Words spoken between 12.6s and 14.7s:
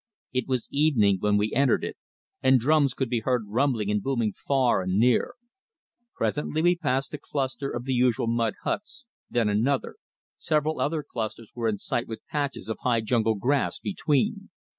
of high jungle grass between.